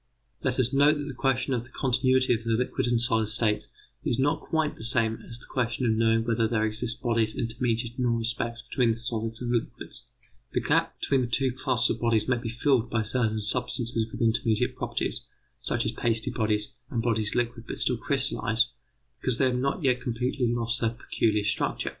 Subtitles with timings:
[0.41, 3.67] Let us note that the question of the continuity of the liquid and solid states
[4.03, 7.99] is not quite the same as the question of knowing whether there exist bodies intermediate
[7.99, 10.01] in all respects between the solids and liquids.
[10.01, 10.55] These two problems are often wrongly confused.
[10.55, 14.21] The gap between the two classes of bodies may be filled by certain substances with
[14.23, 15.21] intermediate properties,
[15.61, 18.69] such as pasty bodies and bodies liquid but still crystallized,
[19.21, 21.89] because they have not yet completely lost their peculiar structure.